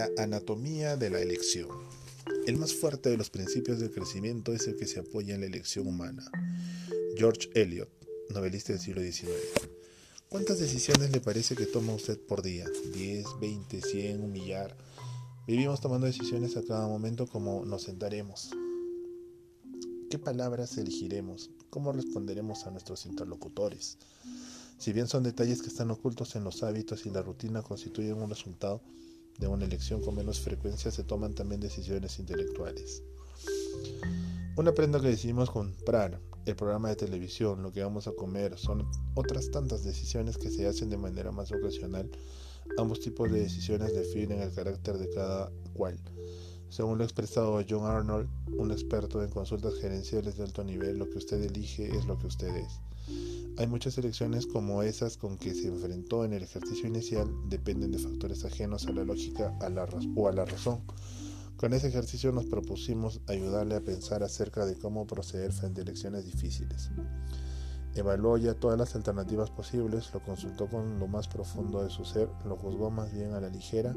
La 0.00 0.08
anatomía 0.16 0.96
de 0.96 1.10
la 1.10 1.20
elección. 1.20 1.68
El 2.46 2.56
más 2.56 2.72
fuerte 2.72 3.10
de 3.10 3.18
los 3.18 3.28
principios 3.28 3.80
del 3.80 3.90
crecimiento 3.90 4.54
es 4.54 4.66
el 4.66 4.78
que 4.78 4.86
se 4.86 5.00
apoya 5.00 5.34
en 5.34 5.42
la 5.42 5.46
elección 5.46 5.86
humana. 5.86 6.24
George 7.18 7.50
Eliot, 7.52 7.90
novelista 8.30 8.72
del 8.72 8.80
siglo 8.80 9.02
XIX. 9.02 9.30
¿Cuántas 10.30 10.58
decisiones 10.58 11.10
le 11.10 11.20
parece 11.20 11.54
que 11.54 11.66
toma 11.66 11.92
usted 11.92 12.18
por 12.18 12.40
día? 12.40 12.64
¿10, 12.94 13.40
20, 13.40 13.82
100, 13.82 14.22
un 14.22 14.32
millar? 14.32 14.74
Vivimos 15.46 15.82
tomando 15.82 16.06
decisiones 16.06 16.56
a 16.56 16.62
cada 16.62 16.88
momento 16.88 17.26
como 17.26 17.66
nos 17.66 17.82
sentaremos. 17.82 18.52
¿Qué 20.08 20.18
palabras 20.18 20.78
elegiremos? 20.78 21.50
¿Cómo 21.68 21.92
responderemos 21.92 22.64
a 22.64 22.70
nuestros 22.70 23.04
interlocutores? 23.04 23.98
Si 24.78 24.94
bien 24.94 25.08
son 25.08 25.24
detalles 25.24 25.60
que 25.60 25.68
están 25.68 25.90
ocultos 25.90 26.36
en 26.36 26.44
los 26.44 26.62
hábitos 26.62 27.04
y 27.04 27.10
la 27.10 27.20
rutina 27.20 27.60
constituyen 27.60 28.14
un 28.14 28.30
resultado 28.30 28.80
de 29.40 29.48
una 29.48 29.64
elección 29.64 30.02
con 30.02 30.14
menos 30.14 30.38
frecuencia, 30.38 30.90
se 30.90 31.02
toman 31.02 31.34
también 31.34 31.60
decisiones 31.60 32.18
intelectuales. 32.18 33.02
Una 34.56 34.72
prenda 34.72 35.00
que 35.00 35.08
decidimos 35.08 35.50
comprar, 35.50 36.20
el 36.46 36.56
programa 36.56 36.88
de 36.88 36.96
televisión, 36.96 37.62
lo 37.62 37.72
que 37.72 37.82
vamos 37.82 38.06
a 38.06 38.12
comer, 38.12 38.58
son 38.58 38.86
otras 39.14 39.50
tantas 39.50 39.84
decisiones 39.84 40.36
que 40.36 40.50
se 40.50 40.66
hacen 40.66 40.90
de 40.90 40.98
manera 40.98 41.32
más 41.32 41.50
ocasional. 41.52 42.10
Ambos 42.78 43.00
tipos 43.00 43.30
de 43.30 43.40
decisiones 43.40 43.94
definen 43.94 44.40
el 44.40 44.52
carácter 44.52 44.98
de 44.98 45.08
cada 45.10 45.50
cual. 45.74 45.98
Según 46.68 46.98
lo 46.98 47.04
expresado 47.04 47.62
John 47.68 47.84
Arnold, 47.84 48.28
un 48.58 48.70
experto 48.70 49.22
en 49.22 49.30
consultas 49.30 49.74
gerenciales 49.80 50.36
de 50.36 50.44
alto 50.44 50.62
nivel, 50.62 50.98
lo 50.98 51.08
que 51.10 51.18
usted 51.18 51.42
elige 51.42 51.96
es 51.96 52.06
lo 52.06 52.18
que 52.18 52.26
usted 52.26 52.54
es. 52.54 52.80
Hay 53.60 53.66
muchas 53.66 53.98
elecciones 53.98 54.46
como 54.46 54.82
esas 54.82 55.18
con 55.18 55.36
que 55.36 55.52
se 55.52 55.68
enfrentó 55.68 56.24
en 56.24 56.32
el 56.32 56.42
ejercicio 56.42 56.88
inicial 56.88 57.30
dependen 57.44 57.92
de 57.92 57.98
factores 57.98 58.46
ajenos 58.46 58.86
a 58.86 58.92
la 58.92 59.04
lógica 59.04 59.54
a 59.60 59.68
la 59.68 59.86
o 60.16 60.28
a 60.28 60.32
la 60.32 60.46
razón. 60.46 60.80
Con 61.58 61.74
ese 61.74 61.88
ejercicio 61.88 62.32
nos 62.32 62.46
propusimos 62.46 63.20
ayudarle 63.26 63.74
a 63.74 63.82
pensar 63.82 64.22
acerca 64.22 64.64
de 64.64 64.78
cómo 64.78 65.06
proceder 65.06 65.52
frente 65.52 65.82
a 65.82 65.84
elecciones 65.84 66.24
difíciles. 66.24 66.88
Evaluó 67.94 68.38
ya 68.38 68.54
todas 68.54 68.78
las 68.78 68.96
alternativas 68.96 69.50
posibles, 69.50 70.10
lo 70.14 70.22
consultó 70.22 70.66
con 70.66 70.98
lo 70.98 71.06
más 71.06 71.28
profundo 71.28 71.84
de 71.84 71.90
su 71.90 72.06
ser, 72.06 72.30
lo 72.46 72.56
juzgó 72.56 72.90
más 72.90 73.12
bien 73.12 73.34
a 73.34 73.42
la 73.42 73.50
ligera 73.50 73.94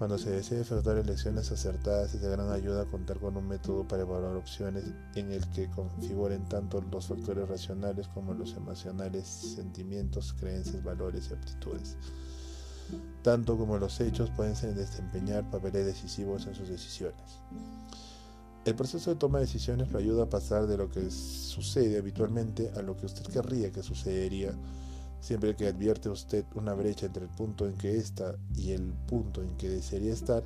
cuando 0.00 0.16
se 0.16 0.30
desea 0.30 0.62
efectuar 0.62 0.96
elecciones 0.96 1.52
acertadas 1.52 2.14
es 2.14 2.22
de 2.22 2.30
gran 2.30 2.50
ayuda 2.50 2.86
contar 2.86 3.18
con 3.18 3.36
un 3.36 3.46
método 3.46 3.86
para 3.86 4.00
evaluar 4.00 4.34
opciones 4.34 4.84
en 5.14 5.30
el 5.30 5.46
que 5.50 5.68
configuren 5.68 6.48
tanto 6.48 6.80
los 6.90 7.08
factores 7.08 7.46
racionales 7.46 8.08
como 8.08 8.32
los 8.32 8.54
emocionales, 8.54 9.26
sentimientos, 9.26 10.32
creencias, 10.40 10.82
valores 10.82 11.28
y 11.28 11.34
aptitudes. 11.34 11.98
Tanto 13.20 13.58
como 13.58 13.76
los 13.76 14.00
hechos 14.00 14.30
pueden 14.30 14.54
desempeñar 14.74 15.50
papeles 15.50 15.84
decisivos 15.84 16.46
en 16.46 16.54
sus 16.54 16.70
decisiones. 16.70 17.42
El 18.64 18.74
proceso 18.76 19.10
de 19.10 19.16
toma 19.16 19.36
de 19.36 19.44
decisiones 19.44 19.92
lo 19.92 19.98
ayuda 19.98 20.22
a 20.22 20.30
pasar 20.30 20.66
de 20.66 20.78
lo 20.78 20.88
que 20.88 21.10
sucede 21.10 21.98
habitualmente 21.98 22.72
a 22.74 22.80
lo 22.80 22.96
que 22.96 23.04
usted 23.04 23.24
querría 23.24 23.70
que 23.70 23.82
sucedería 23.82 24.54
Siempre 25.20 25.54
que 25.54 25.68
advierte 25.68 26.08
usted 26.08 26.44
una 26.54 26.74
brecha 26.74 27.06
entre 27.06 27.24
el 27.24 27.30
punto 27.30 27.66
en 27.66 27.74
que 27.74 27.96
está 27.96 28.36
y 28.56 28.72
el 28.72 28.92
punto 29.06 29.42
en 29.42 29.56
que 29.56 29.68
desearía 29.68 30.12
estar, 30.12 30.42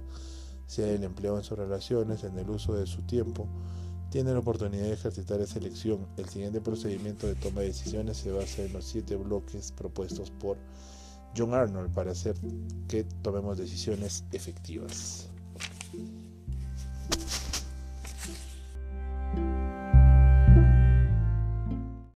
sea 0.66 0.90
el 0.90 1.04
empleo 1.04 1.36
en 1.36 1.44
sus 1.44 1.58
relaciones, 1.58 2.24
en 2.24 2.38
el 2.38 2.50
uso 2.50 2.74
de 2.74 2.86
su 2.86 3.02
tiempo, 3.02 3.46
tiene 4.10 4.32
la 4.32 4.38
oportunidad 4.38 4.84
de 4.84 4.92
ejercitar 4.92 5.40
esa 5.40 5.58
elección. 5.58 6.06
El 6.16 6.28
siguiente 6.28 6.60
procedimiento 6.60 7.26
de 7.26 7.34
toma 7.34 7.60
de 7.60 7.68
decisiones 7.68 8.16
se 8.16 8.32
basa 8.32 8.62
en 8.62 8.72
los 8.72 8.84
siete 8.84 9.16
bloques 9.16 9.72
propuestos 9.72 10.30
por 10.30 10.56
John 11.36 11.52
Arnold 11.52 11.92
para 11.92 12.12
hacer 12.12 12.36
que 12.88 13.04
tomemos 13.22 13.58
decisiones 13.58 14.24
efectivas. 14.32 15.28